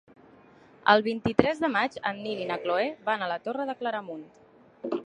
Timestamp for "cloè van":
2.65-3.23